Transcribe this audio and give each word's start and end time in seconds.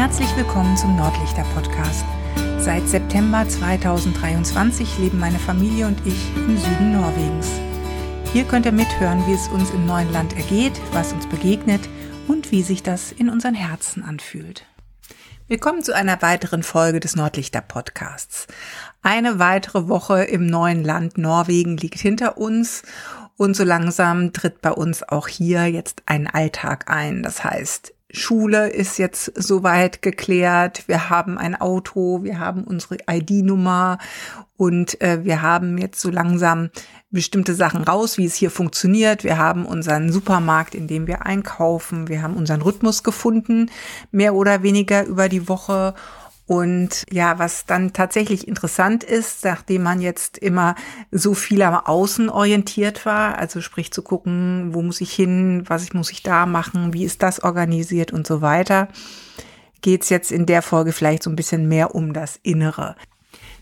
Herzlich 0.00 0.34
willkommen 0.34 0.78
zum 0.78 0.96
Nordlichter 0.96 1.44
Podcast. 1.54 2.06
Seit 2.56 2.88
September 2.88 3.46
2023 3.46 4.98
leben 4.98 5.18
meine 5.18 5.38
Familie 5.38 5.86
und 5.88 6.00
ich 6.06 6.34
im 6.36 6.56
Süden 6.56 6.92
Norwegens. 6.92 7.46
Hier 8.32 8.44
könnt 8.44 8.64
ihr 8.64 8.72
mithören, 8.72 9.22
wie 9.26 9.34
es 9.34 9.48
uns 9.48 9.68
im 9.68 9.84
neuen 9.84 10.10
Land 10.10 10.34
ergeht, 10.38 10.72
was 10.92 11.12
uns 11.12 11.26
begegnet 11.26 11.82
und 12.28 12.50
wie 12.50 12.62
sich 12.62 12.82
das 12.82 13.12
in 13.12 13.28
unseren 13.28 13.54
Herzen 13.54 14.02
anfühlt. 14.02 14.64
Willkommen 15.48 15.82
zu 15.82 15.94
einer 15.94 16.22
weiteren 16.22 16.62
Folge 16.62 17.00
des 17.00 17.14
Nordlichter 17.14 17.60
Podcasts. 17.60 18.46
Eine 19.02 19.38
weitere 19.38 19.86
Woche 19.86 20.22
im 20.22 20.46
neuen 20.46 20.82
Land 20.82 21.18
Norwegen 21.18 21.76
liegt 21.76 21.98
hinter 21.98 22.38
uns 22.38 22.84
und 23.36 23.54
so 23.54 23.64
langsam 23.64 24.32
tritt 24.32 24.62
bei 24.62 24.72
uns 24.72 25.02
auch 25.02 25.28
hier 25.28 25.66
jetzt 25.66 26.04
ein 26.06 26.26
Alltag 26.26 26.90
ein. 26.90 27.22
Das 27.22 27.44
heißt, 27.44 27.92
Schule 28.12 28.68
ist 28.68 28.98
jetzt 28.98 29.32
soweit 29.36 30.02
geklärt. 30.02 30.88
Wir 30.88 31.10
haben 31.10 31.38
ein 31.38 31.60
Auto, 31.60 32.22
wir 32.22 32.38
haben 32.38 32.64
unsere 32.64 32.98
ID-Nummer 33.08 33.98
und 34.56 35.00
äh, 35.00 35.24
wir 35.24 35.42
haben 35.42 35.78
jetzt 35.78 36.00
so 36.00 36.10
langsam 36.10 36.70
bestimmte 37.10 37.54
Sachen 37.54 37.82
raus, 37.82 38.18
wie 38.18 38.26
es 38.26 38.34
hier 38.34 38.50
funktioniert. 38.50 39.24
Wir 39.24 39.38
haben 39.38 39.66
unseren 39.66 40.12
Supermarkt, 40.12 40.74
in 40.74 40.86
dem 40.86 41.06
wir 41.06 41.26
einkaufen. 41.26 42.08
Wir 42.08 42.22
haben 42.22 42.34
unseren 42.34 42.62
Rhythmus 42.62 43.02
gefunden, 43.02 43.70
mehr 44.10 44.34
oder 44.34 44.62
weniger 44.62 45.04
über 45.06 45.28
die 45.28 45.48
Woche 45.48 45.94
und 46.50 47.04
ja, 47.12 47.38
was 47.38 47.64
dann 47.64 47.92
tatsächlich 47.92 48.48
interessant 48.48 49.04
ist, 49.04 49.44
nachdem 49.44 49.84
man 49.84 50.00
jetzt 50.00 50.36
immer 50.36 50.74
so 51.12 51.32
viel 51.34 51.62
am 51.62 51.76
Außen 51.76 52.28
orientiert 52.28 53.06
war, 53.06 53.38
also 53.38 53.60
sprich 53.60 53.92
zu 53.92 54.02
gucken, 54.02 54.74
wo 54.74 54.82
muss 54.82 55.00
ich 55.00 55.12
hin, 55.12 55.62
was 55.68 55.92
muss 55.92 56.10
ich 56.10 56.24
da 56.24 56.46
machen, 56.46 56.92
wie 56.92 57.04
ist 57.04 57.22
das 57.22 57.44
organisiert 57.44 58.12
und 58.12 58.26
so 58.26 58.42
weiter, 58.42 58.88
geht's 59.80 60.08
jetzt 60.08 60.32
in 60.32 60.44
der 60.44 60.62
Folge 60.62 60.90
vielleicht 60.90 61.22
so 61.22 61.30
ein 61.30 61.36
bisschen 61.36 61.68
mehr 61.68 61.94
um 61.94 62.12
das 62.12 62.40
Innere. 62.42 62.96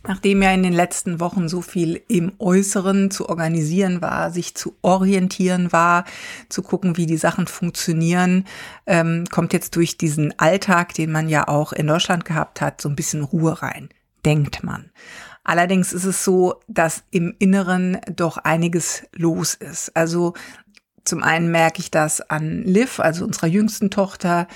Nachdem 0.08 0.40
ja 0.40 0.52
in 0.52 0.62
den 0.62 0.72
letzten 0.72 1.20
Wochen 1.20 1.50
so 1.50 1.60
viel 1.60 2.02
im 2.08 2.32
Äußeren 2.38 3.10
zu 3.10 3.28
organisieren 3.28 4.00
war, 4.00 4.30
sich 4.30 4.54
zu 4.54 4.74
orientieren 4.80 5.70
war, 5.70 6.06
zu 6.48 6.62
gucken, 6.62 6.96
wie 6.96 7.04
die 7.04 7.18
Sachen 7.18 7.46
funktionieren, 7.46 8.46
ähm, 8.86 9.26
kommt 9.30 9.52
jetzt 9.52 9.76
durch 9.76 9.98
diesen 9.98 10.32
Alltag, 10.38 10.94
den 10.94 11.12
man 11.12 11.28
ja 11.28 11.46
auch 11.46 11.74
in 11.74 11.86
Deutschland 11.86 12.24
gehabt 12.24 12.62
hat, 12.62 12.80
so 12.80 12.88
ein 12.88 12.96
bisschen 12.96 13.22
Ruhe 13.22 13.60
rein, 13.60 13.90
denkt 14.24 14.64
man. 14.64 14.90
Allerdings 15.44 15.92
ist 15.92 16.04
es 16.04 16.24
so, 16.24 16.60
dass 16.68 17.04
im 17.10 17.34
Inneren 17.38 17.98
doch 18.14 18.38
einiges 18.38 19.02
los 19.14 19.54
ist. 19.54 19.94
Also 19.94 20.32
zum 21.08 21.22
einen 21.22 21.50
merke 21.50 21.80
ich 21.80 21.90
das 21.90 22.20
an 22.20 22.62
Liv, 22.64 23.00
also 23.00 23.24
unserer 23.24 23.46
jüngsten 23.46 23.90
Tochter, 23.90 24.46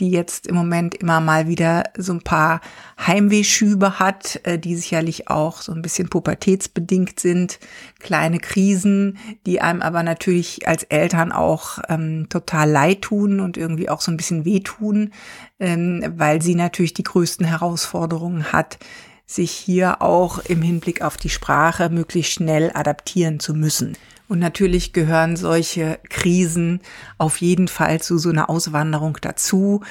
die 0.00 0.10
jetzt 0.10 0.48
im 0.48 0.56
Moment 0.56 0.96
immer 0.96 1.20
mal 1.20 1.46
wieder 1.46 1.84
so 1.96 2.12
ein 2.12 2.22
paar 2.22 2.60
Heimwehschübe 3.06 4.00
hat, 4.00 4.40
äh, 4.42 4.58
die 4.58 4.74
sicherlich 4.74 5.28
auch 5.28 5.62
so 5.62 5.72
ein 5.72 5.82
bisschen 5.82 6.08
pubertätsbedingt 6.08 7.20
sind. 7.20 7.60
Kleine 8.00 8.40
Krisen, 8.40 9.18
die 9.46 9.60
einem 9.60 9.82
aber 9.82 10.02
natürlich 10.02 10.66
als 10.66 10.82
Eltern 10.82 11.30
auch 11.30 11.78
ähm, 11.88 12.28
total 12.28 12.68
leid 12.68 13.02
tun 13.02 13.38
und 13.38 13.56
irgendwie 13.56 13.88
auch 13.88 14.00
so 14.00 14.10
ein 14.10 14.16
bisschen 14.16 14.44
wehtun, 14.44 15.12
ähm, 15.60 16.04
weil 16.16 16.42
sie 16.42 16.56
natürlich 16.56 16.94
die 16.94 17.04
größten 17.04 17.46
Herausforderungen 17.46 18.52
hat, 18.52 18.78
sich 19.26 19.52
hier 19.52 20.02
auch 20.02 20.40
im 20.40 20.60
Hinblick 20.60 21.02
auf 21.02 21.16
die 21.16 21.28
Sprache 21.28 21.88
möglichst 21.88 22.32
schnell 22.32 22.72
adaptieren 22.74 23.38
zu 23.38 23.54
müssen. 23.54 23.96
Und 24.30 24.38
natürlich 24.38 24.92
gehören 24.92 25.34
solche 25.34 25.98
Krisen 26.08 26.82
auf 27.18 27.38
jeden 27.38 27.66
Fall 27.66 28.00
zu 28.00 28.16
so 28.16 28.28
einer 28.28 28.48
Auswanderung 28.48 29.18
dazu. 29.20 29.82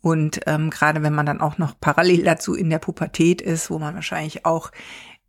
Und 0.00 0.40
ähm, 0.46 0.70
gerade 0.70 1.04
wenn 1.04 1.14
man 1.14 1.26
dann 1.26 1.40
auch 1.40 1.58
noch 1.58 1.78
parallel 1.78 2.24
dazu 2.24 2.54
in 2.54 2.70
der 2.70 2.80
Pubertät 2.80 3.40
ist, 3.40 3.70
wo 3.70 3.78
man 3.78 3.94
wahrscheinlich 3.94 4.44
auch 4.46 4.72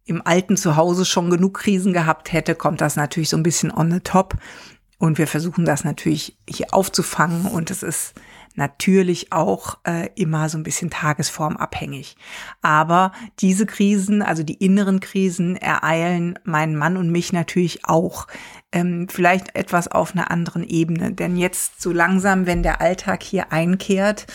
im 0.05 0.25
alten 0.25 0.57
Zuhause 0.57 1.05
schon 1.05 1.29
genug 1.29 1.59
Krisen 1.59 1.93
gehabt 1.93 2.33
hätte, 2.33 2.55
kommt 2.55 2.81
das 2.81 2.95
natürlich 2.95 3.29
so 3.29 3.37
ein 3.37 3.43
bisschen 3.43 3.69
on 3.69 3.91
the 3.91 3.99
top. 3.99 4.33
Und 4.97 5.19
wir 5.19 5.27
versuchen 5.27 5.65
das 5.65 5.83
natürlich 5.83 6.35
hier 6.49 6.73
aufzufangen. 6.73 7.45
Und 7.45 7.69
es 7.69 7.83
ist 7.83 8.15
natürlich 8.55 9.31
auch 9.31 9.77
äh, 9.83 10.09
immer 10.15 10.49
so 10.49 10.57
ein 10.57 10.63
bisschen 10.63 10.89
tagesformabhängig. 10.89 12.15
Aber 12.61 13.11
diese 13.39 13.65
Krisen, 13.65 14.21
also 14.21 14.43
die 14.43 14.55
inneren 14.55 14.99
Krisen, 14.99 15.55
ereilen 15.55 16.39
meinen 16.43 16.75
Mann 16.75 16.97
und 16.97 17.11
mich 17.11 17.33
natürlich 17.33 17.85
auch. 17.85 18.27
Ähm, 18.71 19.07
vielleicht 19.09 19.55
etwas 19.55 19.87
auf 19.87 20.13
einer 20.13 20.31
anderen 20.31 20.63
Ebene. 20.63 21.11
Denn 21.11 21.37
jetzt 21.37 21.81
so 21.81 21.91
langsam, 21.91 22.45
wenn 22.45 22.63
der 22.63 22.81
Alltag 22.81 23.23
hier 23.23 23.51
einkehrt, 23.51 24.27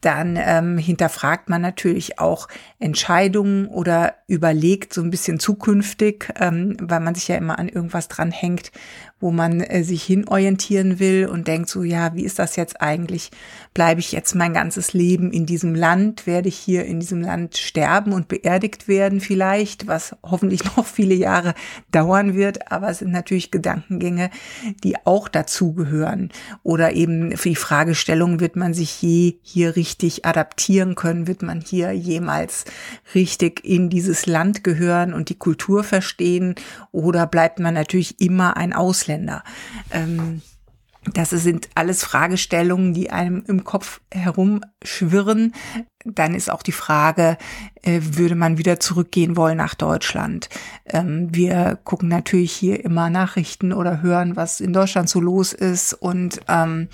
dann 0.00 0.36
ähm, 0.38 0.78
hinterfragt 0.78 1.48
man 1.48 1.62
natürlich 1.62 2.18
auch 2.18 2.48
Entscheidungen 2.78 3.66
oder 3.68 4.14
überlegt 4.26 4.94
so 4.94 5.02
ein 5.02 5.10
bisschen 5.10 5.38
zukünftig, 5.38 6.32
ähm, 6.40 6.76
weil 6.80 7.00
man 7.00 7.14
sich 7.14 7.28
ja 7.28 7.36
immer 7.36 7.58
an 7.58 7.68
irgendwas 7.68 8.08
dranhängt, 8.08 8.72
wo 9.20 9.30
man 9.30 9.60
äh, 9.60 9.84
sich 9.84 10.02
hinorientieren 10.02 10.98
will 10.98 11.28
und 11.30 11.46
denkt 11.46 11.68
so, 11.68 11.82
ja, 11.82 12.14
wie 12.14 12.24
ist 12.24 12.38
das 12.38 12.56
jetzt 12.56 12.80
eigentlich? 12.80 13.30
Bleibe 13.74 14.00
ich 14.00 14.12
jetzt 14.12 14.34
mein 14.34 14.54
ganzes 14.54 14.92
Leben 14.92 15.30
in 15.30 15.44
diesem 15.44 15.74
Land? 15.74 16.26
Werde 16.26 16.48
ich 16.48 16.56
hier 16.56 16.86
in 16.86 17.00
diesem 17.00 17.20
Land 17.20 17.58
sterben 17.58 18.12
und 18.12 18.28
beerdigt 18.28 18.88
werden 18.88 19.20
vielleicht, 19.20 19.86
was 19.86 20.16
hoffentlich 20.22 20.64
noch 20.76 20.86
viele 20.86 21.14
Jahre 21.14 21.54
dauern 21.90 22.34
wird, 22.34 22.70
aber 22.72 22.90
es 22.90 22.98
sind 22.98 23.12
natürlich 23.12 23.50
Gedankengänge, 23.50 24.30
die 24.84 24.96
auch 25.04 25.28
dazugehören. 25.28 26.30
Oder 26.62 26.92
eben 26.92 27.36
für 27.36 27.50
die 27.50 27.56
Fragestellung, 27.56 28.40
wird 28.40 28.56
man 28.56 28.72
sich 28.72 29.02
je 29.02 29.38
hier 29.42 29.76
richtig 29.76 30.24
adaptieren 30.24 30.94
können? 30.94 31.26
Wird 31.26 31.42
man 31.42 31.60
hier 31.60 31.92
jemals 31.92 32.64
richtig 33.14 33.64
in 33.64 33.90
dieses 33.90 34.13
Land 34.26 34.64
gehören 34.64 35.12
und 35.12 35.28
die 35.28 35.38
Kultur 35.38 35.84
verstehen? 35.84 36.54
Oder 36.92 37.26
bleibt 37.26 37.58
man 37.58 37.74
natürlich 37.74 38.20
immer 38.20 38.56
ein 38.56 38.72
Ausländer? 38.72 38.94
Ausländer. 38.94 39.42
Ähm, 39.90 40.42
das 41.12 41.30
sind 41.30 41.68
alles 41.74 42.02
Fragestellungen, 42.02 42.94
die 42.94 43.10
einem 43.10 43.44
im 43.46 43.64
Kopf 43.64 44.00
herumschwirren, 44.10 45.54
dann 46.04 46.34
ist 46.34 46.50
auch 46.50 46.62
die 46.62 46.72
Frage, 46.72 47.38
äh, 47.82 48.00
würde 48.02 48.34
man 48.34 48.58
wieder 48.58 48.78
zurückgehen 48.78 49.36
wollen 49.36 49.56
nach 49.56 49.74
Deutschland? 49.74 50.48
Ähm, 50.86 51.28
wir 51.30 51.78
gucken 51.84 52.08
natürlich 52.08 52.52
hier 52.52 52.84
immer 52.84 53.10
Nachrichten 53.10 53.72
oder 53.72 54.02
hören, 54.02 54.36
was 54.36 54.60
in 54.60 54.72
Deutschland 54.72 55.08
so 55.08 55.20
los 55.20 55.52
ist 55.52 55.94
und 55.94 56.40
ähm, 56.48 56.88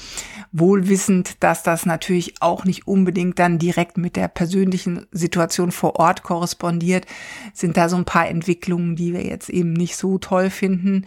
wohlwissend, 0.52 1.42
dass 1.42 1.62
das 1.62 1.86
natürlich 1.86 2.40
auch 2.40 2.64
nicht 2.64 2.86
unbedingt 2.86 3.38
dann 3.38 3.58
direkt 3.58 3.98
mit 3.98 4.16
der 4.16 4.28
persönlichen 4.28 5.06
Situation 5.10 5.72
vor 5.72 5.96
Ort 5.96 6.22
korrespondiert, 6.22 7.06
sind 7.52 7.76
da 7.76 7.88
so 7.88 7.96
ein 7.96 8.04
paar 8.04 8.28
Entwicklungen, 8.28 8.96
die 8.96 9.12
wir 9.12 9.24
jetzt 9.24 9.48
eben 9.48 9.72
nicht 9.72 9.96
so 9.96 10.18
toll 10.18 10.50
finden 10.50 11.06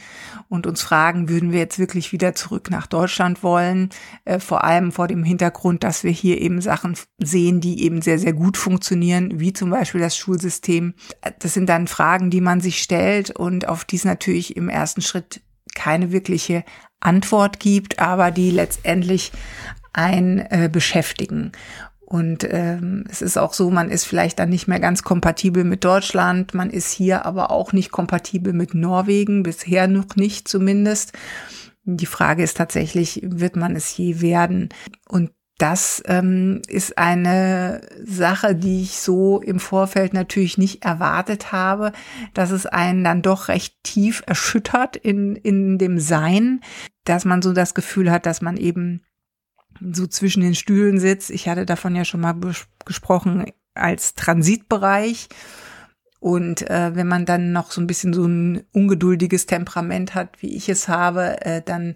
und 0.50 0.68
uns 0.68 0.82
fragen, 0.82 1.30
würden 1.30 1.52
wir 1.52 1.60
jetzt 1.60 1.80
wirklich 1.80 2.12
wieder 2.12 2.36
zurück 2.36 2.70
nach 2.70 2.88
Deutschland 2.88 3.44
wollen? 3.44 3.90
Äh, 4.26 4.40
vor 4.40 4.64
allem 4.64 4.92
vor 4.92 5.08
dem 5.08 5.24
Hintergrund, 5.24 5.84
dass 5.84 6.04
wir 6.04 6.12
hier 6.12 6.42
eben 6.42 6.62
Sachen 6.62 6.96
sehen, 7.18 7.62
die 7.62 7.84
eben 7.84 7.93
eben 7.94 8.02
sehr, 8.02 8.18
sehr 8.18 8.34
gut 8.34 8.58
funktionieren, 8.58 9.40
wie 9.40 9.54
zum 9.54 9.70
Beispiel 9.70 10.02
das 10.02 10.18
Schulsystem. 10.18 10.96
Das 11.40 11.54
sind 11.54 11.70
dann 11.70 11.88
Fragen, 11.88 12.30
die 12.30 12.42
man 12.42 12.60
sich 12.60 12.82
stellt 12.82 13.32
und 13.32 13.68
auf 13.68 13.86
die 13.86 13.98
es 13.98 14.06
natürlich 14.06 14.58
im 14.58 14.68
ersten 14.68 15.02
Schritt 15.02 15.42
keine 15.76 16.12
wirkliche 16.12 16.64
Antwort 17.00 17.60
gibt, 17.60 18.00
aber 18.00 18.32
die 18.32 18.52
letztendlich 18.52 19.32
ein 19.94 20.40
äh, 20.40 20.70
beschäftigen. 20.72 21.52
Und 22.06 22.48
ähm, 22.50 23.06
es 23.10 23.22
ist 23.22 23.38
auch 23.38 23.54
so, 23.54 23.70
man 23.70 23.90
ist 23.90 24.06
vielleicht 24.06 24.40
dann 24.40 24.50
nicht 24.50 24.68
mehr 24.68 24.80
ganz 24.80 25.04
kompatibel 25.04 25.64
mit 25.64 25.84
Deutschland, 25.84 26.54
man 26.54 26.70
ist 26.70 26.92
hier 26.92 27.26
aber 27.26 27.50
auch 27.50 27.74
nicht 27.74 27.92
kompatibel 27.92 28.54
mit 28.54 28.76
Norwegen, 28.76 29.44
bisher 29.44 29.88
noch 29.88 30.16
nicht 30.16 30.48
zumindest. 30.48 31.14
Die 31.86 32.06
Frage 32.06 32.44
ist 32.44 32.58
tatsächlich, 32.58 33.22
wird 33.24 33.56
man 33.56 33.76
es 33.76 33.96
je 33.98 34.22
werden? 34.22 34.70
Und 35.08 35.32
das 35.58 36.02
ähm, 36.08 36.62
ist 36.68 36.98
eine 36.98 37.82
Sache, 38.04 38.56
die 38.56 38.82
ich 38.82 39.00
so 39.00 39.40
im 39.40 39.60
Vorfeld 39.60 40.14
natürlich 40.14 40.58
nicht 40.58 40.84
erwartet 40.84 41.52
habe, 41.52 41.92
dass 42.34 42.52
es 42.52 42.66
einen 42.66 43.04
dann 43.04 43.22
doch 43.22 43.48
recht 43.50 43.76
tief 43.84 44.24
erschüttert 44.26 44.96
in, 44.96 45.36
in 45.36 45.78
dem 45.78 46.00
Sein, 46.00 46.62
dass 47.06 47.24
man 47.24 47.42
so 47.42 47.54
das 47.54 47.76
Gefühl 47.76 48.12
hat, 48.12 48.26
dass 48.26 48.42
man 48.42 48.58
eben 48.58 49.04
so 49.80 50.08
zwischen 50.08 50.42
den 50.42 50.56
Stühlen 50.56 51.00
sitzt. 51.00 51.30
Ich 51.30 51.48
hatte 51.48 51.66
davon 51.66 51.96
ja 51.96 52.06
schon 52.06 52.22
mal 52.22 52.36
gesprochen 52.86 53.46
als 53.76 54.16
Transitbereich 54.16 55.30
und 56.24 56.70
äh, 56.70 56.96
wenn 56.96 57.10
man 57.10 57.26
dann 57.26 57.52
noch 57.52 57.72
so 57.72 57.82
ein 57.82 57.86
bisschen 57.86 58.14
so 58.14 58.24
ein 58.24 58.64
ungeduldiges 58.72 59.46
Temperament 59.46 60.16
hat, 60.16 60.42
wie 60.42 60.56
ich 60.56 60.70
es 60.70 60.88
habe, 60.88 61.46
äh, 61.46 61.62
dann 61.62 61.96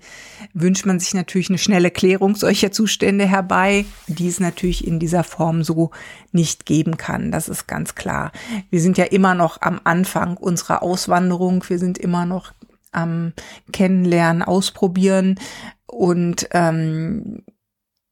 wünscht 0.54 0.86
man 0.86 1.00
sich 1.00 1.14
natürlich 1.14 1.48
eine 1.48 1.58
schnelle 1.58 1.92
Klärung 1.92 2.36
solcher 2.36 2.74
Zustände 2.74 3.26
herbei, 3.26 3.86
die 4.08 4.28
es 4.28 4.42
natürlich 4.42 4.86
in 4.86 5.00
dieser 5.00 5.24
Form 5.24 5.64
so 5.64 5.92
nicht 6.34 6.66
geben 6.66 6.98
kann. 6.98 7.32
Das 7.32 7.48
ist 7.48 7.68
ganz 7.68 7.96
klar. 7.96 8.34
Wir 8.70 8.82
sind 8.82 8.98
ja 8.98 9.06
immer 9.06 9.34
noch 9.34 9.62
am 9.62 9.80
Anfang 9.86 10.36
unserer 10.36 10.84
Auswanderung. 10.84 11.64
Wir 11.70 11.80
sind 11.80 11.98
immer 11.98 12.26
noch 12.26 12.52
am 12.92 13.32
Kennenlernen, 13.72 14.44
Ausprobieren 14.44 15.40
und 15.86 16.50
ähm, 16.52 17.46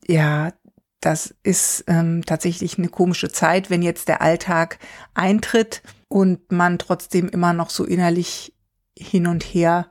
ja, 0.07 0.53
das 1.05 1.35
ist 1.43 1.83
ähm, 1.87 2.23
tatsächlich 2.25 2.79
eine 2.79 2.89
komische 2.89 3.29
Zeit, 3.31 3.69
wenn 3.69 3.83
jetzt 3.83 4.07
der 4.07 4.21
Alltag 4.23 4.79
eintritt 5.13 5.83
und 6.07 6.51
man 6.51 6.79
trotzdem 6.79 7.29
immer 7.29 7.53
noch 7.53 7.69
so 7.69 7.83
innerlich 7.83 8.53
hin 8.97 9.27
und 9.27 9.43
her 9.43 9.87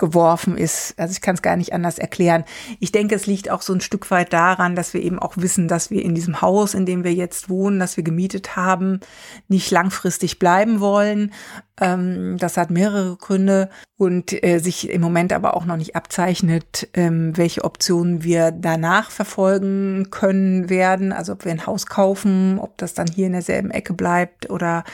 geworfen 0.00 0.58
ist. 0.58 0.94
Also 0.96 1.12
ich 1.12 1.20
kann 1.20 1.36
es 1.36 1.42
gar 1.42 1.54
nicht 1.54 1.72
anders 1.72 1.98
erklären. 1.98 2.44
Ich 2.80 2.90
denke, 2.90 3.14
es 3.14 3.26
liegt 3.26 3.50
auch 3.50 3.62
so 3.62 3.72
ein 3.72 3.80
Stück 3.80 4.10
weit 4.10 4.32
daran, 4.32 4.74
dass 4.74 4.92
wir 4.92 5.02
eben 5.02 5.20
auch 5.20 5.36
wissen, 5.36 5.68
dass 5.68 5.92
wir 5.92 6.02
in 6.02 6.16
diesem 6.16 6.40
Haus, 6.40 6.74
in 6.74 6.86
dem 6.86 7.04
wir 7.04 7.14
jetzt 7.14 7.48
wohnen, 7.48 7.78
das 7.78 7.96
wir 7.96 8.02
gemietet 8.02 8.56
haben, 8.56 8.98
nicht 9.46 9.70
langfristig 9.70 10.40
bleiben 10.40 10.80
wollen. 10.80 11.32
Ähm, 11.80 12.36
das 12.38 12.56
hat 12.56 12.70
mehrere 12.70 13.16
Gründe 13.16 13.70
und 13.96 14.32
äh, 14.44 14.58
sich 14.58 14.90
im 14.90 15.00
Moment 15.00 15.32
aber 15.32 15.54
auch 15.54 15.64
noch 15.64 15.76
nicht 15.76 15.96
abzeichnet, 15.96 16.88
ähm, 16.94 17.36
welche 17.36 17.64
Optionen 17.64 18.22
wir 18.22 18.50
danach 18.50 19.10
verfolgen 19.10 20.08
können 20.10 20.68
werden. 20.68 21.12
Also 21.12 21.32
ob 21.32 21.44
wir 21.44 21.52
ein 21.52 21.66
Haus 21.66 21.86
kaufen, 21.86 22.58
ob 22.58 22.76
das 22.78 22.94
dann 22.94 23.08
hier 23.08 23.26
in 23.26 23.32
derselben 23.32 23.70
Ecke 23.70 23.94
bleibt 23.94 24.50
oder 24.50 24.84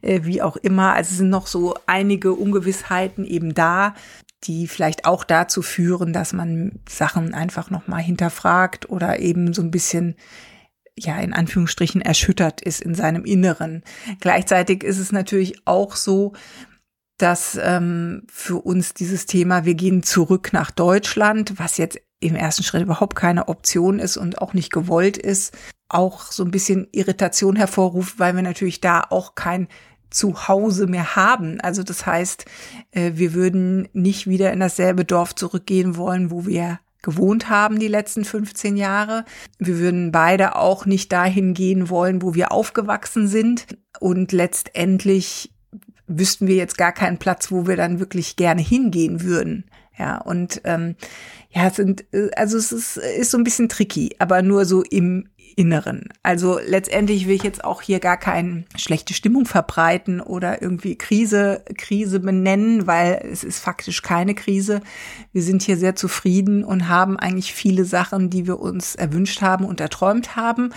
äh, 0.00 0.20
wie 0.22 0.42
auch 0.42 0.56
immer. 0.56 0.94
Also 0.94 1.10
es 1.12 1.18
sind 1.18 1.30
noch 1.30 1.46
so 1.46 1.74
einige 1.86 2.32
Ungewissheiten 2.32 3.24
eben 3.24 3.54
da 3.54 3.94
die 4.44 4.68
vielleicht 4.68 5.04
auch 5.04 5.24
dazu 5.24 5.62
führen, 5.62 6.12
dass 6.12 6.32
man 6.32 6.80
Sachen 6.88 7.34
einfach 7.34 7.70
nochmal 7.70 8.02
hinterfragt 8.02 8.88
oder 8.90 9.18
eben 9.18 9.54
so 9.54 9.62
ein 9.62 9.70
bisschen 9.70 10.16
ja, 10.98 11.18
in 11.18 11.32
Anführungsstrichen 11.32 12.02
erschüttert 12.02 12.60
ist 12.60 12.82
in 12.82 12.94
seinem 12.94 13.24
Inneren. 13.24 13.82
Gleichzeitig 14.20 14.84
ist 14.84 14.98
es 14.98 15.10
natürlich 15.10 15.66
auch 15.66 15.96
so, 15.96 16.34
dass 17.16 17.58
ähm, 17.62 18.24
für 18.28 18.56
uns 18.56 18.94
dieses 18.94 19.26
Thema, 19.26 19.64
wir 19.64 19.74
gehen 19.74 20.02
zurück 20.02 20.52
nach 20.52 20.70
Deutschland, 20.70 21.58
was 21.58 21.78
jetzt 21.78 22.00
im 22.20 22.36
ersten 22.36 22.62
Schritt 22.62 22.82
überhaupt 22.82 23.16
keine 23.16 23.48
Option 23.48 23.98
ist 23.98 24.16
und 24.16 24.38
auch 24.38 24.54
nicht 24.54 24.72
gewollt 24.72 25.16
ist, 25.16 25.56
auch 25.88 26.32
so 26.32 26.44
ein 26.44 26.50
bisschen 26.50 26.88
Irritation 26.92 27.56
hervorruft, 27.56 28.18
weil 28.18 28.34
wir 28.34 28.42
natürlich 28.42 28.80
da 28.80 29.04
auch 29.08 29.34
kein 29.34 29.68
Zuhause 30.12 30.86
mehr 30.86 31.16
haben. 31.16 31.60
Also 31.60 31.82
das 31.82 32.06
heißt, 32.06 32.44
äh, 32.92 33.12
wir 33.14 33.34
würden 33.34 33.88
nicht 33.92 34.26
wieder 34.26 34.52
in 34.52 34.60
dasselbe 34.60 35.04
Dorf 35.04 35.34
zurückgehen 35.34 35.96
wollen, 35.96 36.30
wo 36.30 36.46
wir 36.46 36.78
gewohnt 37.02 37.50
haben 37.50 37.78
die 37.78 37.88
letzten 37.88 38.24
15 38.24 38.76
Jahre. 38.76 39.24
Wir 39.58 39.78
würden 39.78 40.12
beide 40.12 40.56
auch 40.56 40.86
nicht 40.86 41.12
dahin 41.12 41.52
gehen 41.52 41.90
wollen, 41.90 42.22
wo 42.22 42.34
wir 42.34 42.52
aufgewachsen 42.52 43.26
sind. 43.26 43.66
Und 44.00 44.32
letztendlich 44.32 45.52
wüssten 46.06 46.46
wir 46.46 46.56
jetzt 46.56 46.78
gar 46.78 46.92
keinen 46.92 47.18
Platz, 47.18 47.50
wo 47.50 47.66
wir 47.66 47.76
dann 47.76 47.98
wirklich 47.98 48.36
gerne 48.36 48.62
hingehen 48.62 49.22
würden. 49.22 49.64
Ja, 49.98 50.18
und 50.18 50.62
ähm, 50.64 50.96
ja, 51.54 51.68
es 51.68 51.76
sind, 51.76 52.04
äh, 52.12 52.30
also 52.36 52.56
es 52.56 52.72
ist, 52.72 52.96
ist 52.96 53.30
so 53.30 53.38
ein 53.38 53.44
bisschen 53.44 53.68
tricky, 53.68 54.14
aber 54.18 54.42
nur 54.42 54.64
so 54.64 54.82
im 54.82 55.28
Inneren. 55.56 56.08
Also 56.22 56.58
letztendlich 56.66 57.26
will 57.26 57.34
ich 57.34 57.42
jetzt 57.42 57.62
auch 57.62 57.82
hier 57.82 58.00
gar 58.00 58.16
keine 58.16 58.64
schlechte 58.76 59.12
Stimmung 59.12 59.44
verbreiten 59.44 60.20
oder 60.20 60.62
irgendwie 60.62 60.96
Krise, 60.96 61.62
Krise 61.76 62.20
benennen, 62.20 62.86
weil 62.86 63.20
es 63.30 63.44
ist 63.44 63.58
faktisch 63.58 64.00
keine 64.00 64.34
Krise. 64.34 64.80
Wir 65.32 65.42
sind 65.42 65.62
hier 65.62 65.76
sehr 65.76 65.94
zufrieden 65.94 66.64
und 66.64 66.88
haben 66.88 67.18
eigentlich 67.18 67.52
viele 67.52 67.84
Sachen, 67.84 68.30
die 68.30 68.46
wir 68.46 68.60
uns 68.60 68.94
erwünscht 68.94 69.42
haben 69.42 69.66
und 69.66 69.80
erträumt 69.80 70.36
haben. 70.36 70.72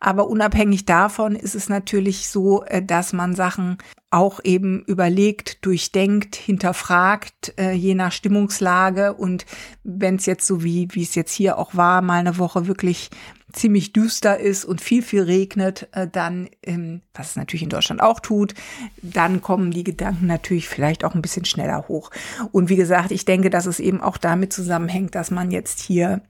Aber 0.00 0.28
unabhängig 0.28 0.86
davon 0.86 1.36
ist 1.36 1.54
es 1.54 1.68
natürlich 1.68 2.28
so, 2.28 2.64
äh, 2.64 2.82
dass 2.82 3.12
man 3.12 3.34
Sachen 3.34 3.78
auch 4.14 4.38
eben 4.44 4.84
überlegt, 4.84 5.66
durchdenkt, 5.66 6.36
hinterfragt, 6.36 7.52
äh, 7.58 7.72
je 7.72 7.96
nach 7.96 8.12
Stimmungslage. 8.12 9.12
Und 9.12 9.44
wenn 9.82 10.13
es 10.16 10.26
jetzt 10.26 10.46
so 10.46 10.62
wie, 10.62 10.88
wie 10.92 11.02
es 11.02 11.14
jetzt 11.14 11.32
hier 11.32 11.58
auch 11.58 11.74
war, 11.74 12.02
mal 12.02 12.20
eine 12.20 12.38
Woche 12.38 12.66
wirklich 12.66 13.10
ziemlich 13.52 13.92
düster 13.92 14.38
ist 14.38 14.64
und 14.64 14.80
viel, 14.80 15.02
viel 15.02 15.22
regnet, 15.22 15.88
äh, 15.92 16.08
dann, 16.08 16.48
ähm, 16.62 17.02
was 17.14 17.30
es 17.30 17.36
natürlich 17.36 17.62
in 17.62 17.68
Deutschland 17.68 18.02
auch 18.02 18.20
tut, 18.20 18.54
dann 19.02 19.42
kommen 19.42 19.70
die 19.70 19.84
Gedanken 19.84 20.26
natürlich 20.26 20.68
vielleicht 20.68 21.04
auch 21.04 21.14
ein 21.14 21.22
bisschen 21.22 21.44
schneller 21.44 21.86
hoch. 21.88 22.10
Und 22.52 22.68
wie 22.68 22.76
gesagt, 22.76 23.10
ich 23.10 23.24
denke, 23.24 23.50
dass 23.50 23.66
es 23.66 23.80
eben 23.80 24.00
auch 24.00 24.16
damit 24.16 24.52
zusammenhängt, 24.52 25.14
dass 25.14 25.30
man 25.30 25.50
jetzt 25.50 25.80
hier 25.80 26.22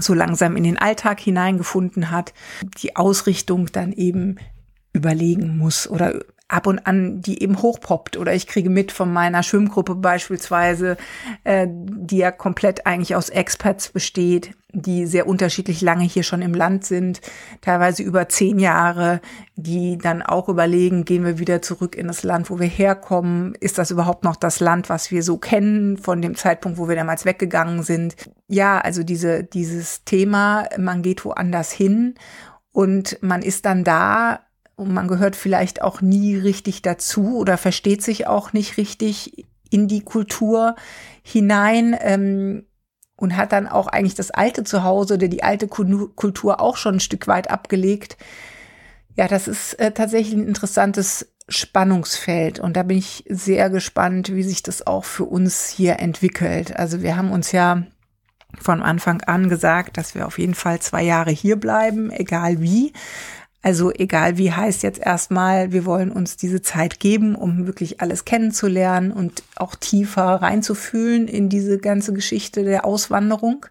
so 0.00 0.14
langsam 0.14 0.56
in 0.56 0.64
den 0.64 0.78
Alltag 0.78 1.20
hineingefunden 1.20 2.10
hat, 2.10 2.34
die 2.82 2.96
Ausrichtung 2.96 3.66
dann 3.72 3.92
eben 3.92 4.36
überlegen 4.92 5.56
muss 5.56 5.88
oder 5.88 6.20
ab 6.48 6.66
und 6.66 6.86
an 6.86 7.20
die 7.20 7.42
eben 7.42 7.60
hochpoppt 7.60 8.16
oder 8.16 8.34
ich 8.34 8.46
kriege 8.46 8.70
mit 8.70 8.90
von 8.90 9.12
meiner 9.12 9.42
Schwimmgruppe 9.42 9.94
beispielsweise, 9.94 10.96
äh, 11.44 11.66
die 11.70 12.18
ja 12.18 12.30
komplett 12.30 12.86
eigentlich 12.86 13.14
aus 13.14 13.28
Expats 13.28 13.90
besteht, 13.90 14.54
die 14.72 15.06
sehr 15.06 15.26
unterschiedlich 15.26 15.80
lange 15.82 16.04
hier 16.04 16.22
schon 16.22 16.42
im 16.42 16.54
Land 16.54 16.84
sind, 16.84 17.20
teilweise 17.60 18.02
über 18.02 18.28
zehn 18.28 18.58
Jahre, 18.58 19.20
die 19.56 19.98
dann 19.98 20.22
auch 20.22 20.48
überlegen, 20.48 21.04
gehen 21.04 21.24
wir 21.24 21.38
wieder 21.38 21.60
zurück 21.60 21.94
in 21.96 22.06
das 22.06 22.22
Land, 22.22 22.50
wo 22.50 22.58
wir 22.58 22.66
herkommen? 22.66 23.54
Ist 23.60 23.78
das 23.78 23.90
überhaupt 23.90 24.24
noch 24.24 24.36
das 24.36 24.60
Land, 24.60 24.88
was 24.88 25.10
wir 25.10 25.22
so 25.22 25.36
kennen 25.36 25.98
von 25.98 26.22
dem 26.22 26.34
Zeitpunkt, 26.34 26.78
wo 26.78 26.88
wir 26.88 26.96
damals 26.96 27.24
weggegangen 27.24 27.82
sind? 27.82 28.16
Ja, 28.46 28.78
also 28.78 29.02
diese, 29.02 29.44
dieses 29.44 30.04
Thema, 30.04 30.66
man 30.78 31.02
geht 31.02 31.24
woanders 31.24 31.72
hin 31.72 32.14
und 32.72 33.18
man 33.22 33.42
ist 33.42 33.64
dann 33.64 33.84
da 33.84 34.40
und 34.78 34.94
man 34.94 35.08
gehört 35.08 35.34
vielleicht 35.34 35.82
auch 35.82 36.00
nie 36.00 36.36
richtig 36.36 36.82
dazu 36.82 37.36
oder 37.38 37.58
versteht 37.58 38.02
sich 38.02 38.28
auch 38.28 38.52
nicht 38.52 38.76
richtig 38.76 39.48
in 39.70 39.88
die 39.88 40.02
Kultur 40.02 40.76
hinein 41.22 41.96
ähm, 42.00 42.64
und 43.16 43.36
hat 43.36 43.50
dann 43.50 43.66
auch 43.66 43.88
eigentlich 43.88 44.14
das 44.14 44.30
alte 44.30 44.62
Zuhause 44.62 45.14
oder 45.14 45.26
die 45.26 45.42
alte 45.42 45.66
Kultur 45.66 46.60
auch 46.60 46.76
schon 46.76 46.96
ein 46.96 47.00
Stück 47.00 47.26
weit 47.26 47.50
abgelegt. 47.50 48.16
Ja, 49.16 49.26
das 49.26 49.48
ist 49.48 49.74
äh, 49.74 49.90
tatsächlich 49.90 50.34
ein 50.34 50.46
interessantes 50.46 51.26
Spannungsfeld 51.48 52.60
und 52.60 52.76
da 52.76 52.84
bin 52.84 52.98
ich 52.98 53.24
sehr 53.28 53.70
gespannt, 53.70 54.32
wie 54.32 54.44
sich 54.44 54.62
das 54.62 54.86
auch 54.86 55.04
für 55.04 55.24
uns 55.24 55.68
hier 55.68 55.98
entwickelt. 55.98 56.76
Also 56.76 57.02
wir 57.02 57.16
haben 57.16 57.32
uns 57.32 57.50
ja 57.50 57.82
von 58.60 58.80
Anfang 58.80 59.22
an 59.22 59.48
gesagt, 59.48 59.96
dass 59.96 60.14
wir 60.14 60.26
auf 60.26 60.38
jeden 60.38 60.54
Fall 60.54 60.78
zwei 60.78 61.02
Jahre 61.02 61.32
hier 61.32 61.56
bleiben, 61.56 62.12
egal 62.12 62.60
wie. 62.60 62.92
Also 63.60 63.90
egal 63.92 64.38
wie 64.38 64.52
heißt 64.52 64.84
jetzt 64.84 65.00
erstmal, 65.00 65.72
wir 65.72 65.84
wollen 65.84 66.12
uns 66.12 66.36
diese 66.36 66.62
Zeit 66.62 67.00
geben, 67.00 67.34
um 67.34 67.66
wirklich 67.66 68.00
alles 68.00 68.24
kennenzulernen 68.24 69.12
und 69.12 69.42
auch 69.56 69.74
tiefer 69.74 70.36
reinzufühlen 70.36 71.26
in 71.26 71.48
diese 71.48 71.78
ganze 71.78 72.12
Geschichte 72.12 72.62
der 72.62 72.84
Auswanderung, 72.84 73.66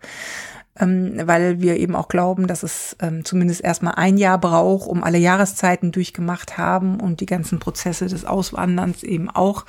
ähm, 0.77 1.21
weil 1.23 1.61
wir 1.61 1.77
eben 1.77 1.95
auch 1.95 2.09
glauben, 2.09 2.47
dass 2.47 2.63
es 2.63 2.97
ähm, 3.01 3.23
zumindest 3.23 3.63
erstmal 3.63 3.95
ein 3.95 4.17
Jahr 4.17 4.39
braucht, 4.39 4.89
um 4.89 5.05
alle 5.05 5.19
Jahreszeiten 5.19 5.93
durchgemacht 5.93 6.57
haben 6.57 6.99
und 6.99 7.21
die 7.21 7.25
ganzen 7.25 7.59
Prozesse 7.59 8.07
des 8.07 8.25
Auswanderns 8.25 9.03
eben 9.03 9.29
auch 9.29 9.65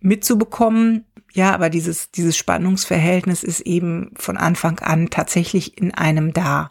mitzubekommen. 0.00 1.04
Ja, 1.32 1.54
aber 1.54 1.70
dieses, 1.70 2.10
dieses 2.10 2.36
Spannungsverhältnis 2.36 3.44
ist 3.44 3.60
eben 3.60 4.10
von 4.16 4.36
Anfang 4.36 4.80
an 4.80 5.10
tatsächlich 5.10 5.78
in 5.78 5.94
einem 5.94 6.32
da. 6.32 6.68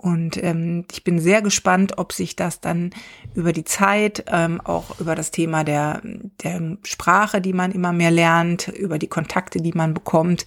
Und 0.00 0.42
ähm, 0.42 0.86
ich 0.90 1.04
bin 1.04 1.18
sehr 1.18 1.42
gespannt, 1.42 1.98
ob 1.98 2.14
sich 2.14 2.34
das 2.34 2.60
dann 2.60 2.90
über 3.34 3.52
die 3.52 3.64
Zeit, 3.64 4.24
ähm, 4.28 4.58
auch 4.62 4.98
über 4.98 5.14
das 5.14 5.30
Thema 5.30 5.62
der, 5.62 6.00
der 6.42 6.78
Sprache, 6.84 7.42
die 7.42 7.52
man 7.52 7.70
immer 7.70 7.92
mehr 7.92 8.10
lernt, 8.10 8.68
über 8.68 8.98
die 8.98 9.08
Kontakte, 9.08 9.60
die 9.60 9.74
man 9.74 9.92
bekommt, 9.92 10.46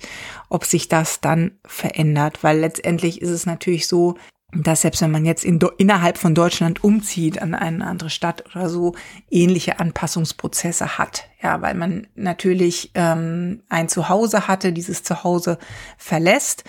ob 0.49 0.65
sich 0.65 0.87
das 0.87 1.21
dann 1.21 1.51
verändert. 1.65 2.43
Weil 2.43 2.59
letztendlich 2.59 3.21
ist 3.21 3.29
es 3.29 3.45
natürlich 3.45 3.87
so, 3.87 4.15
dass 4.55 4.81
selbst 4.81 5.01
wenn 5.01 5.11
man 5.11 5.25
jetzt 5.25 5.45
in, 5.45 5.59
innerhalb 5.77 6.17
von 6.17 6.33
Deutschland 6.33 6.83
umzieht 6.83 7.39
an 7.39 7.53
eine 7.53 7.85
andere 7.85 8.09
Stadt 8.09 8.43
oder 8.55 8.69
so, 8.69 8.95
ähnliche 9.29 9.79
Anpassungsprozesse 9.79 10.97
hat. 10.97 11.29
Ja, 11.43 11.61
weil 11.61 11.75
man 11.75 12.07
natürlich 12.15 12.89
ähm, 12.95 13.61
ein 13.69 13.87
Zuhause 13.87 14.47
hatte, 14.47 14.73
dieses 14.73 15.03
Zuhause 15.03 15.59
verlässt, 15.97 16.63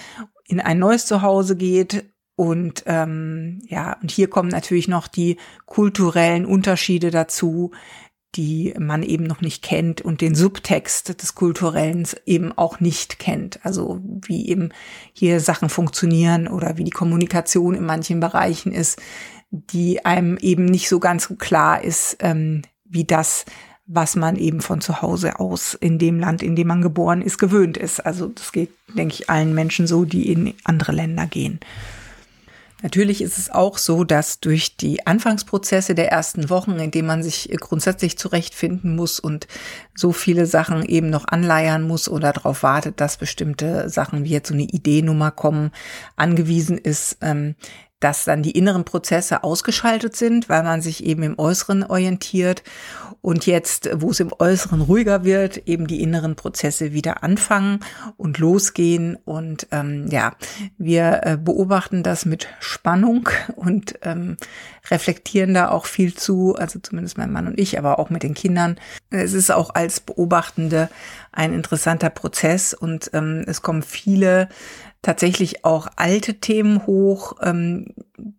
in 0.46 0.60
ein 0.60 0.78
neues 0.78 1.06
Zuhause 1.06 1.56
geht 1.56 2.04
und 2.36 2.82
ähm, 2.86 3.62
ja, 3.68 3.96
und 4.02 4.10
hier 4.10 4.28
kommen 4.28 4.48
natürlich 4.48 4.88
noch 4.88 5.06
die 5.06 5.36
kulturellen 5.66 6.46
Unterschiede 6.46 7.10
dazu, 7.10 7.70
die 8.34 8.74
man 8.78 9.04
eben 9.04 9.24
noch 9.24 9.40
nicht 9.40 9.62
kennt 9.62 10.00
und 10.00 10.20
den 10.20 10.34
Subtext 10.34 11.22
des 11.22 11.34
Kulturellen 11.36 12.06
eben 12.26 12.50
auch 12.52 12.80
nicht 12.80 13.20
kennt. 13.20 13.64
Also 13.64 14.00
wie 14.02 14.48
eben 14.48 14.70
hier 15.12 15.38
Sachen 15.38 15.68
funktionieren 15.68 16.48
oder 16.48 16.76
wie 16.76 16.84
die 16.84 16.90
Kommunikation 16.90 17.74
in 17.74 17.86
manchen 17.86 18.18
Bereichen 18.18 18.72
ist, 18.72 19.00
die 19.50 20.04
einem 20.04 20.36
eben 20.38 20.64
nicht 20.64 20.88
so 20.88 20.98
ganz 20.98 21.32
klar 21.38 21.84
ist, 21.84 22.16
ähm, 22.20 22.62
wie 22.84 23.04
das, 23.04 23.44
was 23.86 24.16
man 24.16 24.34
eben 24.34 24.60
von 24.60 24.80
zu 24.80 25.00
Hause 25.00 25.38
aus 25.38 25.74
in 25.74 26.00
dem 26.00 26.18
Land, 26.18 26.42
in 26.42 26.56
dem 26.56 26.66
man 26.66 26.82
geboren 26.82 27.22
ist, 27.22 27.38
gewöhnt 27.38 27.76
ist. 27.76 28.00
Also 28.04 28.28
das 28.28 28.50
geht, 28.50 28.70
denke 28.96 29.14
ich, 29.14 29.30
allen 29.30 29.54
Menschen 29.54 29.86
so, 29.86 30.04
die 30.04 30.32
in 30.32 30.54
andere 30.64 30.90
Länder 30.90 31.26
gehen. 31.26 31.60
Natürlich 32.84 33.22
ist 33.22 33.38
es 33.38 33.50
auch 33.50 33.78
so, 33.78 34.04
dass 34.04 34.40
durch 34.40 34.76
die 34.76 35.06
Anfangsprozesse 35.06 35.94
der 35.94 36.12
ersten 36.12 36.50
Wochen, 36.50 36.72
in 36.72 36.90
denen 36.90 37.08
man 37.08 37.22
sich 37.22 37.48
grundsätzlich 37.58 38.18
zurechtfinden 38.18 38.94
muss 38.94 39.18
und 39.18 39.48
so 39.94 40.12
viele 40.12 40.44
Sachen 40.44 40.84
eben 40.84 41.08
noch 41.08 41.26
anleiern 41.26 41.82
muss 41.82 42.10
oder 42.10 42.34
darauf 42.34 42.62
wartet, 42.62 43.00
dass 43.00 43.16
bestimmte 43.16 43.88
Sachen 43.88 44.24
wie 44.24 44.32
jetzt 44.32 44.48
so 44.48 44.54
eine 44.54 44.64
Ideenummer 44.64 45.30
kommen, 45.30 45.70
angewiesen 46.16 46.76
ist, 46.76 47.16
ähm, 47.22 47.54
dass 48.04 48.26
dann 48.26 48.42
die 48.42 48.50
inneren 48.50 48.84
Prozesse 48.84 49.42
ausgeschaltet 49.44 50.14
sind, 50.14 50.50
weil 50.50 50.62
man 50.62 50.82
sich 50.82 51.04
eben 51.06 51.22
im 51.22 51.38
Äußeren 51.38 51.84
orientiert 51.84 52.62
und 53.22 53.46
jetzt, 53.46 53.88
wo 53.94 54.10
es 54.10 54.20
im 54.20 54.30
Äußeren 54.38 54.82
ruhiger 54.82 55.24
wird, 55.24 55.66
eben 55.66 55.86
die 55.86 56.02
inneren 56.02 56.36
Prozesse 56.36 56.92
wieder 56.92 57.22
anfangen 57.22 57.80
und 58.18 58.36
losgehen 58.38 59.16
und 59.24 59.68
ähm, 59.70 60.08
ja, 60.10 60.34
wir 60.76 61.20
äh, 61.22 61.38
beobachten 61.38 62.02
das 62.02 62.26
mit 62.26 62.46
Spannung 62.60 63.30
und 63.56 63.94
ähm, 64.02 64.36
reflektieren 64.90 65.54
da 65.54 65.70
auch 65.70 65.86
viel 65.86 66.14
zu, 66.14 66.56
also 66.56 66.80
zumindest 66.80 67.16
mein 67.16 67.32
Mann 67.32 67.46
und 67.46 67.58
ich, 67.58 67.78
aber 67.78 67.98
auch 67.98 68.10
mit 68.10 68.22
den 68.22 68.34
Kindern. 68.34 68.76
Es 69.08 69.32
ist 69.32 69.50
auch 69.50 69.74
als 69.74 70.00
Beobachtende 70.00 70.90
ein 71.32 71.54
interessanter 71.54 72.10
Prozess 72.10 72.74
und 72.74 73.08
ähm, 73.14 73.44
es 73.46 73.62
kommen 73.62 73.82
viele 73.82 74.50
tatsächlich 75.04 75.64
auch 75.64 75.86
alte 75.96 76.34
Themen 76.34 76.86
hoch, 76.86 77.34
ähm, 77.42 77.94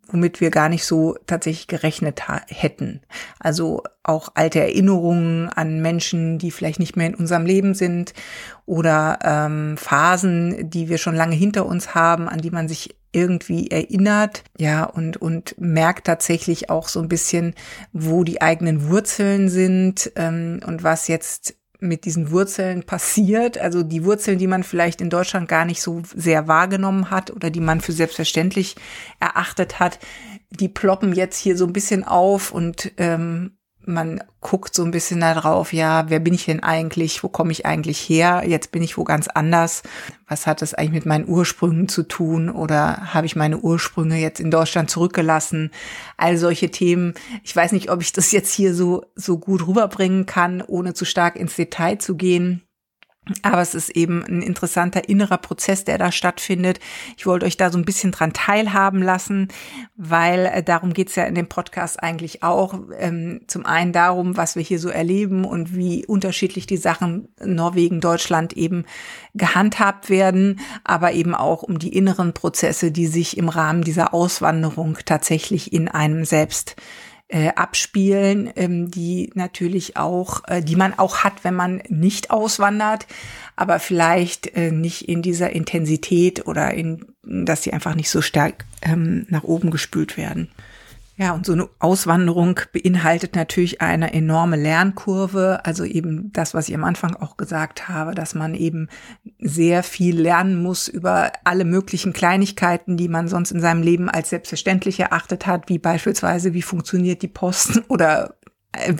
womit 0.07 0.41
wir 0.41 0.49
gar 0.49 0.67
nicht 0.67 0.83
so 0.83 1.15
tatsächlich 1.27 1.67
gerechnet 1.67 2.23
hätten. 2.47 3.01
Also 3.39 3.83
auch 4.03 4.29
alte 4.33 4.59
Erinnerungen 4.59 5.47
an 5.49 5.81
Menschen, 5.81 6.37
die 6.39 6.51
vielleicht 6.51 6.79
nicht 6.79 6.97
mehr 6.97 7.07
in 7.07 7.15
unserem 7.15 7.45
Leben 7.45 7.73
sind 7.73 8.13
oder 8.65 9.19
ähm, 9.23 9.77
Phasen, 9.77 10.69
die 10.69 10.89
wir 10.89 10.97
schon 10.97 11.15
lange 11.15 11.35
hinter 11.35 11.65
uns 11.65 11.93
haben, 11.93 12.27
an 12.27 12.39
die 12.39 12.51
man 12.51 12.67
sich 12.67 12.95
irgendwie 13.11 13.71
erinnert, 13.71 14.43
ja, 14.57 14.83
und, 14.83 15.17
und 15.17 15.55
merkt 15.57 16.05
tatsächlich 16.07 16.69
auch 16.69 16.89
so 16.89 16.99
ein 16.99 17.07
bisschen, 17.07 17.53
wo 17.93 18.25
die 18.25 18.41
eigenen 18.41 18.89
Wurzeln 18.89 19.47
sind 19.47 20.11
ähm, 20.17 20.59
und 20.65 20.83
was 20.83 21.07
jetzt 21.07 21.55
mit 21.79 22.05
diesen 22.05 22.31
Wurzeln 22.31 22.83
passiert, 22.83 23.57
also 23.57 23.83
die 23.83 24.05
Wurzeln, 24.05 24.37
die 24.37 24.47
man 24.47 24.63
vielleicht 24.63 25.01
in 25.01 25.09
Deutschland 25.09 25.47
gar 25.47 25.65
nicht 25.65 25.81
so 25.81 26.01
sehr 26.15 26.47
wahrgenommen 26.47 27.09
hat 27.09 27.31
oder 27.31 27.49
die 27.49 27.59
man 27.59 27.81
für 27.81 27.91
selbstverständlich 27.91 28.75
erachtet 29.19 29.79
hat, 29.79 29.99
die 30.49 30.69
ploppen 30.69 31.13
jetzt 31.13 31.37
hier 31.37 31.57
so 31.57 31.65
ein 31.65 31.73
bisschen 31.73 32.03
auf 32.03 32.51
und 32.51 32.91
ähm, 32.97 33.57
man 33.87 34.23
guckt 34.41 34.75
so 34.75 34.83
ein 34.83 34.91
bisschen 34.91 35.19
da 35.21 35.33
drauf, 35.33 35.73
ja, 35.73 36.09
wer 36.09 36.19
bin 36.19 36.33
ich 36.33 36.45
denn 36.45 36.61
eigentlich? 36.61 37.23
Wo 37.23 37.29
komme 37.29 37.51
ich 37.51 37.65
eigentlich 37.65 37.97
her? 37.99 38.43
Jetzt 38.45 38.71
bin 38.71 38.83
ich 38.83 38.97
wo 38.97 39.03
ganz 39.03 39.27
anders. 39.27 39.83
Was 40.27 40.47
hat 40.47 40.61
das 40.61 40.73
eigentlich 40.73 40.91
mit 40.91 41.05
meinen 41.05 41.27
Ursprüngen 41.27 41.87
zu 41.87 42.03
tun? 42.03 42.49
Oder 42.49 43.13
habe 43.13 43.25
ich 43.25 43.35
meine 43.35 43.59
Ursprünge 43.59 44.17
jetzt 44.17 44.39
in 44.39 44.51
Deutschland 44.51 44.89
zurückgelassen? 44.89 45.71
All 46.17 46.37
solche 46.37 46.71
Themen. 46.71 47.13
Ich 47.43 47.55
weiß 47.55 47.71
nicht, 47.71 47.89
ob 47.91 48.01
ich 48.01 48.11
das 48.11 48.31
jetzt 48.31 48.53
hier 48.53 48.73
so, 48.73 49.05
so 49.15 49.37
gut 49.37 49.67
rüberbringen 49.67 50.25
kann, 50.25 50.61
ohne 50.61 50.93
zu 50.93 51.05
stark 51.05 51.35
ins 51.35 51.55
Detail 51.55 51.97
zu 51.97 52.15
gehen. 52.15 52.61
Aber 53.41 53.61
es 53.61 53.73
ist 53.73 53.89
eben 53.89 54.23
ein 54.23 54.41
interessanter 54.41 55.09
innerer 55.09 55.37
Prozess, 55.37 55.83
der 55.83 55.97
da 55.97 56.11
stattfindet. 56.11 56.79
Ich 57.17 57.25
wollte 57.25 57.45
euch 57.45 57.57
da 57.57 57.71
so 57.71 57.77
ein 57.77 57.85
bisschen 57.85 58.11
dran 58.11 58.33
teilhaben 58.33 59.01
lassen, 59.01 59.47
weil 59.95 60.45
äh, 60.45 60.63
darum 60.63 60.93
geht's 60.93 61.15
ja 61.15 61.23
in 61.23 61.35
dem 61.35 61.47
Podcast 61.47 62.01
eigentlich 62.01 62.43
auch. 62.43 62.79
Ähm, 62.97 63.41
zum 63.47 63.65
einen 63.65 63.93
darum, 63.93 64.37
was 64.37 64.55
wir 64.55 64.63
hier 64.63 64.79
so 64.79 64.89
erleben 64.89 65.43
und 65.43 65.75
wie 65.75 66.05
unterschiedlich 66.05 66.67
die 66.67 66.77
Sachen 66.77 67.29
Norwegen, 67.43 67.99
Deutschland 67.99 68.53
eben 68.53 68.85
gehandhabt 69.33 70.09
werden, 70.09 70.59
aber 70.83 71.13
eben 71.13 71.33
auch 71.33 71.63
um 71.63 71.79
die 71.79 71.95
inneren 71.95 72.33
Prozesse, 72.33 72.91
die 72.91 73.07
sich 73.07 73.37
im 73.37 73.49
Rahmen 73.49 73.83
dieser 73.83 74.13
Auswanderung 74.13 74.97
tatsächlich 75.05 75.73
in 75.73 75.87
einem 75.87 76.25
selbst 76.25 76.75
äh, 77.27 77.49
abspielen, 77.55 78.51
ähm, 78.55 78.91
die 78.91 79.31
natürlich 79.33 79.97
auch, 79.97 80.43
äh, 80.47 80.61
die 80.61 80.75
man 80.75 80.97
auch 80.97 81.23
hat, 81.23 81.43
wenn 81.43 81.55
man 81.55 81.81
nicht 81.89 82.29
auswandert, 82.29 83.07
aber 83.55 83.79
vielleicht 83.79 84.55
äh, 84.55 84.71
nicht 84.71 85.09
in 85.09 85.21
dieser 85.21 85.49
Intensität 85.51 86.45
oder 86.47 86.73
in, 86.73 87.05
dass 87.23 87.63
sie 87.63 87.73
einfach 87.73 87.95
nicht 87.95 88.09
so 88.09 88.21
stark 88.21 88.65
ähm, 88.83 89.25
nach 89.29 89.43
oben 89.43 89.71
gespült 89.71 90.17
werden. 90.17 90.49
Ja, 91.17 91.33
und 91.33 91.45
so 91.45 91.53
eine 91.53 91.69
Auswanderung 91.79 92.59
beinhaltet 92.73 93.35
natürlich 93.35 93.81
eine 93.81 94.13
enorme 94.13 94.57
Lernkurve. 94.57 95.61
Also 95.63 95.85
eben 95.85 96.33
das, 96.33 96.53
was 96.53 96.67
ich 96.67 96.75
am 96.75 96.83
Anfang 96.83 97.15
auch 97.15 97.37
gesagt 97.37 97.87
habe, 97.87 98.13
dass 98.13 98.35
man 98.35 98.53
eben 98.53 98.89
sehr 99.39 99.81
viel 99.83 100.19
lernen 100.19 100.61
muss 100.61 100.89
über 100.89 101.31
alle 101.45 101.63
möglichen 101.63 102.11
Kleinigkeiten, 102.11 102.97
die 102.97 103.07
man 103.07 103.29
sonst 103.29 103.51
in 103.51 103.61
seinem 103.61 103.81
Leben 103.81 104.09
als 104.09 104.29
selbstverständlich 104.29 104.99
erachtet 104.99 105.47
hat, 105.47 105.69
wie 105.69 105.79
beispielsweise, 105.79 106.53
wie 106.53 106.61
funktioniert 106.61 107.21
die 107.21 107.29
Post 107.29 107.83
oder 107.87 108.35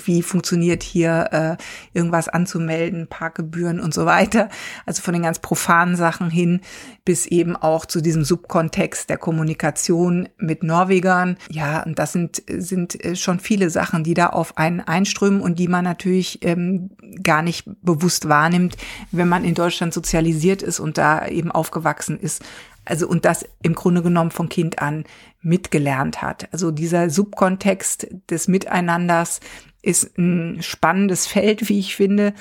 wie 0.05 0.21
funktioniert 0.21 0.83
hier 0.83 1.29
äh, 1.31 1.97
irgendwas 1.97 2.27
anzumelden, 2.27 3.07
Parkgebühren 3.07 3.79
und 3.79 3.93
so 3.93 4.05
weiter. 4.05 4.49
Also 4.85 5.01
von 5.01 5.13
den 5.13 5.23
ganz 5.23 5.39
profanen 5.39 5.95
Sachen 5.95 6.29
hin 6.29 6.61
bis 7.05 7.27
eben 7.27 7.55
auch 7.55 7.85
zu 7.85 8.01
diesem 8.01 8.23
Subkontext 8.23 9.09
der 9.09 9.17
Kommunikation 9.17 10.27
mit 10.37 10.63
Norwegern. 10.63 11.37
Ja, 11.49 11.83
und 11.83 11.99
das 11.99 12.13
sind, 12.13 12.43
sind 12.47 13.03
äh, 13.03 13.15
schon 13.15 13.39
viele 13.39 13.69
Sachen, 13.69 14.03
die 14.03 14.15
da 14.15 14.27
auf 14.27 14.57
einen 14.57 14.81
einströmen 14.81 15.41
und 15.41 15.59
die 15.59 15.67
man 15.67 15.83
natürlich 15.83 16.39
ähm, 16.43 16.89
gar 17.21 17.41
nicht 17.41 17.69
bewusst 17.83 18.27
wahrnimmt, 18.27 18.77
wenn 19.11 19.29
man 19.29 19.45
in 19.45 19.53
Deutschland 19.53 19.93
sozialisiert 19.93 20.61
ist 20.61 20.79
und 20.79 20.97
da 20.97 21.27
eben 21.27 21.51
aufgewachsen 21.51 22.19
ist. 22.19 22.43
Also 22.85 23.07
und 23.07 23.25
das 23.25 23.45
im 23.63 23.73
Grunde 23.73 24.01
genommen 24.01 24.31
von 24.31 24.49
Kind 24.49 24.79
an 24.79 25.03
mitgelernt 25.41 26.21
hat. 26.21 26.47
Also 26.51 26.71
dieser 26.71 27.09
Subkontext 27.09 28.07
des 28.29 28.47
Miteinanders 28.47 29.39
ist 29.81 30.17
ein 30.17 30.61
spannendes 30.61 31.27
Feld, 31.27 31.69
wie 31.69 31.79
ich 31.79 31.95
finde. 31.95 32.33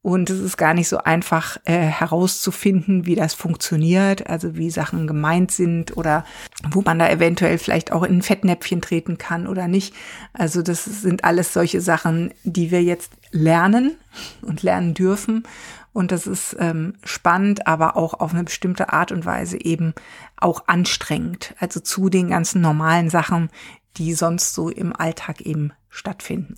Und 0.00 0.30
es 0.30 0.40
ist 0.40 0.56
gar 0.56 0.74
nicht 0.74 0.88
so 0.88 0.98
einfach 0.98 1.58
äh, 1.64 1.72
herauszufinden, 1.72 3.04
wie 3.04 3.16
das 3.16 3.34
funktioniert, 3.34 4.28
also 4.28 4.56
wie 4.56 4.70
Sachen 4.70 5.06
gemeint 5.06 5.50
sind 5.50 5.96
oder 5.96 6.24
wo 6.70 6.82
man 6.82 7.00
da 7.00 7.10
eventuell 7.10 7.58
vielleicht 7.58 7.92
auch 7.92 8.04
in 8.04 8.18
ein 8.18 8.22
Fettnäpfchen 8.22 8.80
treten 8.80 9.18
kann 9.18 9.46
oder 9.46 9.66
nicht. 9.66 9.94
Also 10.32 10.62
das 10.62 10.84
sind 10.84 11.24
alles 11.24 11.52
solche 11.52 11.80
Sachen, 11.80 12.32
die 12.44 12.70
wir 12.70 12.82
jetzt 12.82 13.12
lernen 13.32 13.96
und 14.40 14.62
lernen 14.62 14.94
dürfen. 14.94 15.42
Und 15.92 16.12
das 16.12 16.26
ist 16.26 16.56
ähm, 16.58 16.94
spannend, 17.02 17.66
aber 17.66 17.96
auch 17.96 18.14
auf 18.14 18.32
eine 18.32 18.44
bestimmte 18.44 18.92
Art 18.92 19.10
und 19.10 19.26
Weise 19.26 19.60
eben 19.60 19.94
auch 20.36 20.64
anstrengend. 20.66 21.54
Also 21.58 21.80
zu 21.80 22.08
den 22.08 22.28
ganzen 22.28 22.60
normalen 22.60 23.10
Sachen, 23.10 23.50
die 23.96 24.14
sonst 24.14 24.54
so 24.54 24.68
im 24.68 24.94
Alltag 24.94 25.40
eben 25.40 25.72
stattfinden. 25.90 26.56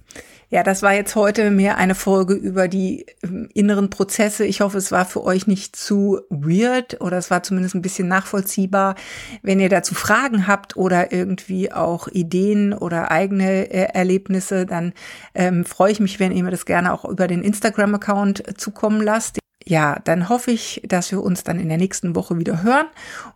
Ja, 0.48 0.64
das 0.64 0.82
war 0.82 0.92
jetzt 0.92 1.14
heute 1.14 1.50
mehr 1.52 1.76
eine 1.76 1.94
Folge 1.94 2.34
über 2.34 2.66
die 2.66 3.06
ähm, 3.22 3.48
inneren 3.54 3.88
Prozesse. 3.88 4.44
Ich 4.44 4.60
hoffe, 4.60 4.78
es 4.78 4.90
war 4.90 5.04
für 5.04 5.22
euch 5.22 5.46
nicht 5.46 5.76
zu 5.76 6.20
weird 6.28 7.00
oder 7.00 7.18
es 7.18 7.30
war 7.30 7.44
zumindest 7.44 7.76
ein 7.76 7.82
bisschen 7.82 8.08
nachvollziehbar. 8.08 8.96
Wenn 9.42 9.60
ihr 9.60 9.68
dazu 9.68 9.94
Fragen 9.94 10.48
habt 10.48 10.76
oder 10.76 11.12
irgendwie 11.12 11.72
auch 11.72 12.08
Ideen 12.08 12.72
oder 12.72 13.12
eigene 13.12 13.70
äh, 13.70 13.94
Erlebnisse, 13.94 14.66
dann 14.66 14.92
ähm, 15.34 15.64
freue 15.64 15.92
ich 15.92 16.00
mich, 16.00 16.18
wenn 16.18 16.32
ihr 16.32 16.42
mir 16.42 16.50
das 16.50 16.66
gerne 16.66 16.92
auch 16.92 17.04
über 17.04 17.28
den 17.28 17.42
Instagram-Account 17.42 18.58
zukommen 18.60 19.00
lasst. 19.00 19.38
Ja, 19.64 20.00
dann 20.02 20.28
hoffe 20.28 20.50
ich, 20.50 20.82
dass 20.84 21.12
wir 21.12 21.22
uns 21.22 21.44
dann 21.44 21.60
in 21.60 21.68
der 21.68 21.78
nächsten 21.78 22.16
Woche 22.16 22.38
wieder 22.38 22.64
hören 22.64 22.88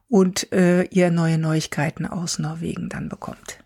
und 0.08 0.52
äh, 0.52 0.82
ihr 0.84 1.12
neue 1.12 1.38
Neuigkeiten 1.38 2.06
aus 2.06 2.40
Norwegen 2.40 2.88
dann 2.88 3.08
bekommt. 3.08 3.63